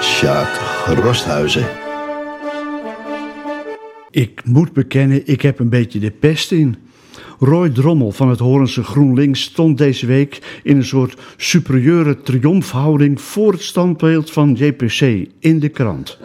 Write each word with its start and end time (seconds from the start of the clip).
Sjaak 0.00 0.60
Rosthuizen. 0.86 1.66
Ik 4.10 4.44
moet 4.44 4.72
bekennen, 4.72 5.26
ik 5.26 5.42
heb 5.42 5.58
een 5.58 5.68
beetje 5.68 5.98
de 5.98 6.10
pest 6.10 6.52
in. 6.52 6.76
Roy 7.38 7.68
Drommel 7.68 8.12
van 8.12 8.28
het 8.28 8.38
Horense 8.38 8.82
GroenLinks 8.82 9.42
stond 9.42 9.78
deze 9.78 10.06
week 10.06 10.60
in 10.62 10.76
een 10.76 10.84
soort 10.84 11.20
superieure 11.36 12.20
triomfhouding 12.20 13.20
voor 13.20 13.52
het 13.52 13.62
standbeeld 13.62 14.30
van 14.30 14.54
JPC 14.54 15.28
in 15.38 15.58
de 15.58 15.68
krant. 15.68 16.18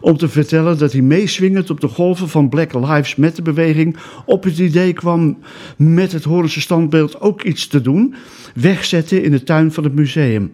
Om 0.00 0.16
te 0.16 0.28
vertellen 0.28 0.78
dat 0.78 0.92
hij 0.92 1.00
meeswingend 1.00 1.70
op 1.70 1.80
de 1.80 1.88
golven 1.88 2.28
van 2.28 2.48
Black 2.48 2.74
Lives 2.74 3.16
Matter 3.16 3.42
beweging 3.42 3.96
op 4.26 4.44
het 4.44 4.58
idee 4.58 4.92
kwam 4.92 5.38
met 5.76 6.12
het 6.12 6.24
Horense 6.24 6.60
standbeeld 6.60 7.20
ook 7.20 7.42
iets 7.42 7.66
te 7.66 7.80
doen, 7.80 8.14
wegzetten 8.54 9.22
in 9.22 9.30
de 9.30 9.42
tuin 9.42 9.72
van 9.72 9.84
het 9.84 9.94
museum. 9.94 10.50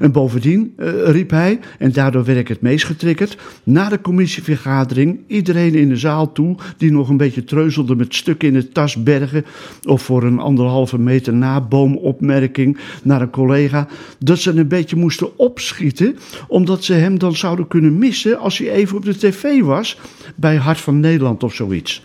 En 0.00 0.12
bovendien, 0.12 0.74
uh, 0.78 0.88
riep 1.04 1.30
hij, 1.30 1.60
en 1.78 1.92
daardoor 1.92 2.24
werd 2.24 2.38
ik 2.38 2.48
het 2.48 2.60
meest 2.60 2.84
getriggerd, 2.84 3.36
na 3.62 3.88
de 3.88 4.00
commissievergadering 4.00 5.20
iedereen 5.26 5.74
in 5.74 5.88
de 5.88 5.96
zaal 5.96 6.32
toe 6.32 6.56
die 6.76 6.92
nog 6.92 7.08
een 7.08 7.16
beetje 7.16 7.44
treuzelde 7.44 7.96
met 7.96 8.14
stukken 8.14 8.48
in 8.48 8.54
de 8.54 8.68
tas 8.68 9.02
bergen 9.02 9.44
of 9.84 10.02
voor 10.02 10.22
een 10.22 10.38
anderhalve 10.38 10.98
meter 10.98 11.34
na 11.34 11.60
boomopmerking 11.60 12.78
naar 13.02 13.20
een 13.20 13.30
collega, 13.30 13.88
dat 14.18 14.38
ze 14.38 14.50
een 14.50 14.68
beetje 14.68 14.96
moesten 14.96 15.38
opschieten, 15.38 16.16
omdat 16.48 16.84
ze 16.84 16.92
hem 16.92 17.18
dan 17.18 17.36
zouden 17.36 17.68
kunnen 17.68 17.98
missen 17.98 18.38
als 18.38 18.58
hij 18.58 18.68
even 18.72 18.96
op 18.96 19.04
de 19.04 19.18
tv 19.18 19.60
was 19.60 19.98
bij 20.36 20.56
Hart 20.56 20.80
van 20.80 21.00
Nederland 21.00 21.42
of 21.42 21.54
zoiets. 21.54 22.02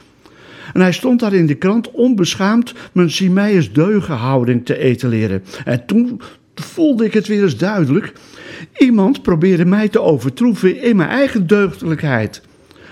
En 0.73 0.81
hij 0.81 0.91
stond 0.91 1.19
daar 1.19 1.33
in 1.33 1.45
de 1.45 1.55
krant 1.55 1.91
onbeschaamd 1.91 2.73
mijn 2.91 3.11
zie 3.11 3.29
mij 3.29 3.53
eens 3.53 3.73
deugen 3.73 4.15
houding 4.15 4.65
te 4.65 4.77
etaleren. 4.77 5.43
En 5.65 5.85
toen 5.85 6.21
voelde 6.55 7.05
ik 7.05 7.13
het 7.13 7.27
weer 7.27 7.43
eens 7.43 7.57
duidelijk. 7.57 8.13
Iemand 8.77 9.21
probeerde 9.21 9.65
mij 9.65 9.89
te 9.89 10.01
overtroeven 10.01 10.81
in 10.81 10.95
mijn 10.95 11.09
eigen 11.09 11.47
deugdelijkheid. 11.47 12.41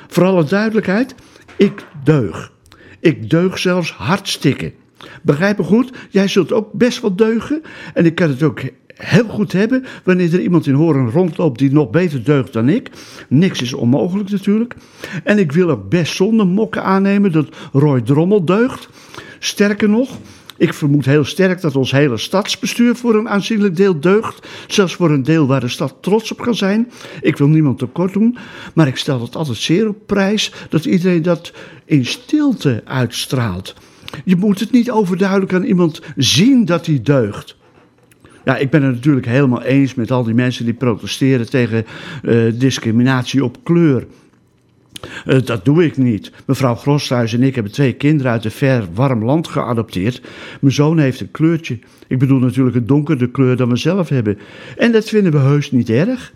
Voor 0.08 0.24
alle 0.24 0.44
duidelijkheid, 0.44 1.16
ik 1.58 1.86
deug. 2.04 2.52
Ik 3.00 3.30
deug 3.30 3.58
zelfs 3.58 3.92
hartstikke. 3.92 4.74
Begrijp 5.22 5.58
me 5.58 5.64
goed, 5.64 5.92
jij 6.10 6.28
zult 6.28 6.52
ook 6.52 6.72
best 6.72 7.02
wel 7.02 7.16
deugen. 7.16 7.62
En 7.94 8.06
ik 8.06 8.16
kan 8.16 8.30
het 8.30 8.44
ook 8.44 8.62
heel 8.96 9.28
goed 9.28 9.52
hebben 9.52 9.86
wanneer 10.04 10.34
er 10.34 10.42
iemand 10.42 10.68
in 10.68 10.74
Horen 10.74 11.10
rondloopt 11.10 11.60
die 11.60 11.72
nog 11.72 11.90
beter 11.90 12.24
deugt 12.24 12.54
dan 12.54 12.70
ik. 12.70 12.90
Niks 13.30 13.62
is 13.62 13.74
onmogelijk 13.74 14.30
natuurlijk. 14.30 14.76
En 15.24 15.40
ik 15.40 15.52
wil 15.52 15.70
ook 15.70 15.90
best 15.90 16.16
zonder 16.16 16.48
mokken 16.48 16.84
aannemen 16.84 17.32
dat 17.32 17.48
Roy 17.72 18.02
Drommel 18.02 18.46
deugt. 18.46 18.90
Sterker 19.40 19.90
nog, 19.90 20.18
ik 20.58 20.74
vermoed 20.74 21.06
heel 21.06 21.24
sterk 21.24 21.62
dat 21.62 21.76
ons 21.76 21.92
hele 21.92 22.18
stadsbestuur 22.18 22.96
voor 22.96 23.16
een 23.16 23.30
aanzienlijk 23.30 23.76
deel 23.76 24.00
deugt. 24.00 24.48
Zelfs 24.68 24.96
voor 24.96 25.12
een 25.12 25.24
deel 25.24 25.48
waar 25.48 25.60
de 25.60 25.68
stad 25.68 25.96
trots 26.02 26.32
op 26.32 26.42
kan 26.42 26.56
zijn. 26.56 26.92
Ik 27.22 27.38
wil 27.38 27.48
niemand 27.48 27.78
tekort 27.78 28.14
doen, 28.14 28.38
maar 28.74 28.88
ik 28.88 28.98
stel 28.98 29.22
het 29.22 29.36
altijd 29.36 29.58
zeer 29.58 29.88
op 29.88 29.98
prijs 30.06 30.54
dat 30.70 30.86
iedereen 30.86 31.22
dat 31.22 31.54
in 31.86 32.06
stilte 32.06 32.82
uitstraalt. 32.86 33.74
Je 34.26 34.36
moet 34.36 34.60
het 34.60 34.72
niet 34.72 34.92
overduidelijk 34.92 35.54
aan 35.54 35.64
iemand 35.64 36.02
zien 36.16 36.66
dat 36.66 36.86
hij 36.86 37.00
deugt. 37.04 37.56
Ja, 38.46 38.58
ik 38.58 38.70
ben 38.70 38.84
het 38.84 38.96
natuurlijk 38.96 39.26
helemaal 39.26 39.62
eens 39.62 39.94
met 39.94 40.12
al 40.12 40.24
die 40.24 40.34
mensen 40.34 40.66
die 40.66 40.74
protesteren 40.74 41.50
tegen 41.50 41.86
uh, 42.24 42.54
discriminatie 42.60 43.44
op 43.44 43.58
kleur. 43.64 44.06
Uh, 45.26 45.42
dat 45.46 45.66
doe 45.66 45.86
ik 45.86 45.98
niet. 45.98 46.32
Mevrouw 46.46 46.76
Groshuis 46.76 47.34
en 47.34 47.44
ik 47.44 47.56
hebben 47.56 47.72
twee 47.72 47.94
kinderen 47.94 48.32
uit 48.32 48.46
een 48.46 48.52
ver, 48.52 48.88
warm 48.94 49.24
land 49.24 49.48
geadopteerd. 49.48 50.22
Mijn 50.62 50.74
zoon 50.74 50.98
heeft 50.98 51.22
een 51.22 51.32
kleurtje. 51.32 51.80
Ik 52.08 52.20
bedoel 52.20 52.40
natuurlijk 52.40 52.76
een 52.76 52.88
donkerde 52.88 53.32
kleur 53.32 53.56
dan 53.56 53.70
we 53.70 53.76
zelf 53.76 54.10
hebben. 54.10 54.38
En 54.78 54.92
dat 54.92 55.10
vinden 55.10 55.32
we 55.32 55.38
heus 55.38 55.72
niet 55.72 55.90
erg. 55.90 56.34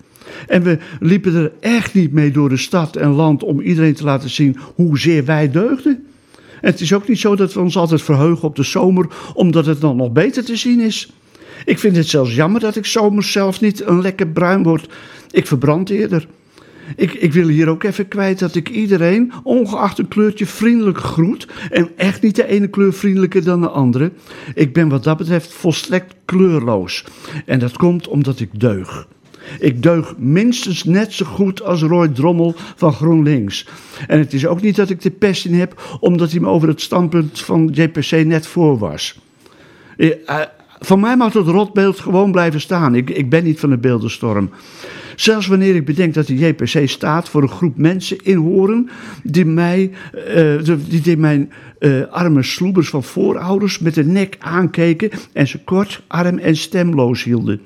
En 0.47 0.63
we 0.63 0.77
liepen 0.99 1.35
er 1.35 1.51
echt 1.59 1.93
niet 1.93 2.11
mee 2.11 2.31
door 2.31 2.49
de 2.49 2.57
stad 2.57 2.95
en 2.95 3.09
land 3.09 3.43
om 3.43 3.61
iedereen 3.61 3.93
te 3.93 4.03
laten 4.03 4.29
zien 4.29 4.57
hoezeer 4.75 5.25
wij 5.25 5.51
deugden. 5.51 6.03
En 6.61 6.71
het 6.71 6.81
is 6.81 6.93
ook 6.93 7.07
niet 7.07 7.19
zo 7.19 7.35
dat 7.35 7.53
we 7.53 7.59
ons 7.59 7.77
altijd 7.77 8.01
verheugen 8.01 8.47
op 8.47 8.55
de 8.55 8.63
zomer, 8.63 9.07
omdat 9.33 9.65
het 9.65 9.81
dan 9.81 9.95
nog 9.95 10.11
beter 10.11 10.45
te 10.45 10.55
zien 10.55 10.79
is. 10.79 11.11
Ik 11.65 11.79
vind 11.79 11.95
het 11.95 12.07
zelfs 12.07 12.35
jammer 12.35 12.61
dat 12.61 12.75
ik 12.75 12.85
zomers 12.85 13.31
zelf 13.31 13.61
niet 13.61 13.85
een 13.85 14.01
lekker 14.01 14.27
bruin 14.27 14.63
word. 14.63 14.89
Ik 15.31 15.47
verbrand 15.47 15.89
eerder. 15.89 16.27
Ik, 16.95 17.13
ik 17.13 17.33
wil 17.33 17.47
hier 17.47 17.69
ook 17.69 17.83
even 17.83 18.07
kwijt 18.07 18.39
dat 18.39 18.55
ik 18.55 18.69
iedereen, 18.69 19.31
ongeacht 19.43 19.99
een 19.99 20.07
kleurtje, 20.07 20.45
vriendelijk 20.45 20.97
groet. 20.97 21.47
En 21.69 21.89
echt 21.95 22.21
niet 22.21 22.35
de 22.35 22.47
ene 22.47 22.67
kleur 22.67 22.93
vriendelijker 22.93 23.43
dan 23.43 23.61
de 23.61 23.69
andere. 23.69 24.11
Ik 24.55 24.73
ben 24.73 24.89
wat 24.89 25.03
dat 25.03 25.17
betreft 25.17 25.53
volstrekt 25.53 26.15
kleurloos. 26.25 27.03
En 27.45 27.59
dat 27.59 27.77
komt 27.77 28.07
omdat 28.07 28.39
ik 28.39 28.59
deug. 28.59 29.07
Ik 29.59 29.83
deug 29.83 30.17
minstens 30.17 30.83
net 30.83 31.13
zo 31.13 31.25
goed 31.25 31.63
als 31.63 31.81
Roy 31.81 32.07
Drommel 32.07 32.55
van 32.75 32.93
GroenLinks. 32.93 33.67
En 34.07 34.19
het 34.19 34.33
is 34.33 34.45
ook 34.45 34.61
niet 34.61 34.75
dat 34.75 34.89
ik 34.89 35.01
de 35.01 35.11
pest 35.11 35.45
in 35.45 35.53
heb 35.53 35.97
omdat 35.99 36.31
hij 36.31 36.39
me 36.39 36.47
over 36.47 36.67
het 36.67 36.81
standpunt 36.81 37.39
van 37.39 37.69
JPC 37.73 38.11
net 38.25 38.47
voor 38.47 38.77
was. 38.77 39.19
Van 40.79 40.99
mij 40.99 41.17
mag 41.17 41.33
het 41.33 41.47
rotbeeld 41.47 41.99
gewoon 41.99 42.31
blijven 42.31 42.61
staan. 42.61 42.95
Ik, 42.95 43.09
ik 43.09 43.29
ben 43.29 43.43
niet 43.43 43.59
van 43.59 43.69
de 43.69 43.77
beeldenstorm. 43.77 44.49
Zelfs 45.19 45.47
wanneer 45.47 45.75
ik 45.75 45.85
bedenk 45.85 46.13
dat 46.13 46.27
de 46.27 46.37
JPC 46.37 46.89
staat 46.89 47.29
voor 47.29 47.41
een 47.41 47.49
groep 47.49 47.77
mensen 47.77 48.17
in 48.23 48.37
Horen 48.37 48.89
die, 49.23 49.45
mij, 49.45 49.91
uh, 50.35 50.63
die, 50.87 51.01
die 51.01 51.17
mijn 51.17 51.51
uh, 51.79 52.05
arme 52.09 52.43
sloebers 52.43 52.89
van 52.89 53.03
voorouders 53.03 53.79
met 53.79 53.93
de 53.93 54.05
nek 54.05 54.35
aankeken 54.39 55.09
en 55.33 55.47
ze 55.47 55.63
kort, 55.63 56.03
arm 56.07 56.37
en 56.37 56.55
stemloos 56.55 57.23
hielden. 57.23 57.61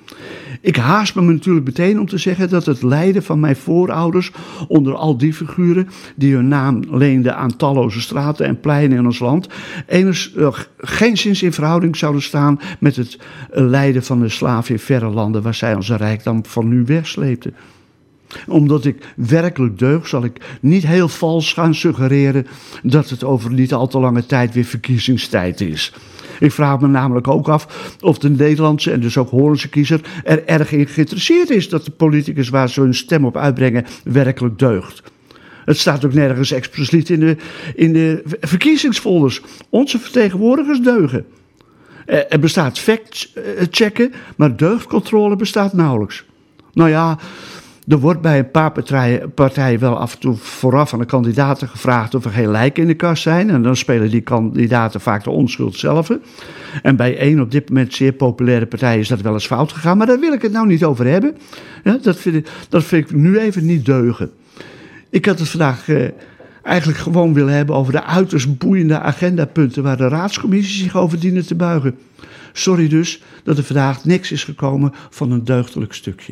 Ik 0.61 0.75
haast 0.75 1.15
me 1.15 1.21
natuurlijk 1.21 1.65
meteen 1.65 1.99
om 1.99 2.07
te 2.07 2.17
zeggen 2.17 2.49
dat 2.49 2.65
het 2.65 2.81
lijden 2.81 3.23
van 3.23 3.39
mijn 3.39 3.55
voorouders 3.55 4.31
onder 4.67 4.95
al 4.95 5.17
die 5.17 5.33
figuren 5.33 5.89
die 6.15 6.35
hun 6.35 6.47
naam 6.47 6.83
leenden 6.89 7.35
aan 7.35 7.55
talloze 7.55 8.01
straten 8.01 8.45
en 8.45 8.59
pleinen 8.59 8.97
in 8.97 9.05
ons 9.05 9.19
land, 9.19 9.47
eners, 9.87 10.33
uh, 10.37 10.47
geen 10.77 11.17
zins 11.17 11.43
in 11.43 11.53
verhouding 11.53 11.97
zouden 11.97 12.21
staan 12.21 12.59
met 12.79 12.95
het 12.95 13.17
lijden 13.51 14.03
van 14.03 14.19
de 14.19 14.29
slaven 14.29 14.73
in 14.73 14.79
verre 14.79 15.09
landen 15.09 15.41
waar 15.41 15.55
zij 15.55 15.75
onze 15.75 15.95
rijkdom 15.95 16.45
van 16.45 16.67
nu 16.67 16.83
omdat 18.47 18.85
ik 18.85 19.13
werkelijk 19.15 19.79
deug, 19.79 20.07
zal 20.07 20.23
ik 20.23 20.57
niet 20.61 20.85
heel 20.85 21.07
vals 21.07 21.53
gaan 21.53 21.75
suggereren 21.75 22.47
dat 22.83 23.09
het 23.09 23.23
over 23.23 23.51
niet 23.51 23.73
al 23.73 23.87
te 23.87 23.99
lange 23.99 24.25
tijd 24.25 24.53
weer 24.53 24.63
verkiezingstijd 24.63 25.61
is. 25.61 25.93
Ik 26.39 26.51
vraag 26.51 26.79
me 26.79 26.87
namelijk 26.87 27.27
ook 27.27 27.47
af 27.47 27.95
of 28.01 28.17
de 28.17 28.29
Nederlandse 28.29 28.91
en 28.91 28.99
dus 28.99 29.17
ook 29.17 29.29
Hoornse 29.29 29.69
kiezer 29.69 30.01
er 30.23 30.45
erg 30.45 30.71
in 30.71 30.87
geïnteresseerd 30.87 31.49
is 31.49 31.69
dat 31.69 31.85
de 31.85 31.91
politicus 31.91 32.49
waar 32.49 32.69
ze 32.69 32.81
hun 32.81 32.95
stem 32.95 33.25
op 33.25 33.37
uitbrengen 33.37 33.85
werkelijk 34.03 34.59
deugt. 34.59 35.03
Het 35.65 35.77
staat 35.77 36.05
ook 36.05 36.13
nergens 36.13 36.51
expliciet 36.51 37.09
in 37.09 37.19
de, 37.19 37.37
in 37.75 37.93
de 37.93 38.21
verkiezingsfolders. 38.39 39.41
Onze 39.69 39.99
vertegenwoordigers 39.99 40.81
deugen. 40.81 41.25
Er 42.05 42.39
bestaat 42.39 42.79
fact-checken, 42.79 44.13
maar 44.35 44.55
deugdcontrole 44.55 45.35
bestaat 45.35 45.73
nauwelijks. 45.73 46.25
Nou 46.73 46.89
ja, 46.89 47.17
er 47.87 47.99
wordt 47.99 48.21
bij 48.21 48.39
een 48.39 48.51
paar 48.51 48.71
partijen, 49.33 49.79
wel 49.79 49.97
af 49.97 50.13
en 50.13 50.19
toe 50.19 50.35
vooraf 50.35 50.93
aan 50.93 50.99
de 50.99 51.05
kandidaten 51.05 51.67
gevraagd 51.67 52.15
of 52.15 52.25
er 52.25 52.31
geen 52.31 52.51
lijken 52.51 52.81
in 52.81 52.87
de 52.87 52.95
kast 52.95 53.23
zijn. 53.23 53.49
En 53.49 53.61
dan 53.61 53.75
spelen 53.75 54.09
die 54.09 54.21
kandidaten 54.21 55.01
vaak 55.01 55.23
de 55.23 55.29
onschuld 55.29 55.75
zelf. 55.75 56.09
En 56.81 56.95
bij 56.95 57.17
één 57.17 57.39
op 57.39 57.51
dit 57.51 57.69
moment 57.69 57.93
zeer 57.93 58.13
populaire 58.13 58.65
partij 58.65 58.99
is 58.99 59.07
dat 59.07 59.21
wel 59.21 59.33
eens 59.33 59.45
fout 59.45 59.71
gegaan. 59.71 59.97
Maar 59.97 60.07
daar 60.07 60.19
wil 60.19 60.33
ik 60.33 60.41
het 60.41 60.51
nou 60.51 60.67
niet 60.67 60.83
over 60.83 61.07
hebben. 61.07 61.35
Dat, 62.01 62.17
vind 62.17 62.35
ik, 62.35 62.47
dat 62.69 62.83
vind 62.83 63.09
ik 63.09 63.15
nu 63.15 63.39
even 63.39 63.65
niet 63.65 63.85
deugen. 63.85 64.31
Ik 65.09 65.25
had 65.25 65.39
het 65.39 65.49
vandaag 65.49 65.89
eh, 65.89 66.07
eigenlijk 66.63 66.99
gewoon 66.99 67.33
willen 67.33 67.53
hebben 67.53 67.75
over 67.75 67.93
de 67.93 68.03
uiterst 68.03 68.57
boeiende 68.57 68.99
agendapunten 68.99 69.83
waar 69.83 69.97
de 69.97 70.07
raadscommissie 70.07 70.83
zich 70.83 70.97
over 70.97 71.19
dienen 71.19 71.45
te 71.45 71.55
buigen. 71.55 71.97
Sorry 72.53 72.87
dus 72.87 73.21
dat 73.43 73.57
er 73.57 73.63
vandaag 73.63 74.05
niks 74.05 74.31
is 74.31 74.43
gekomen 74.43 74.93
van 75.09 75.31
een 75.31 75.43
deugdelijk 75.43 75.93
stukje. 75.93 76.31